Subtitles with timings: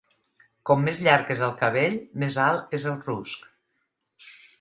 [0.67, 3.47] Com més llarg és el cabell, més alt és el rusc.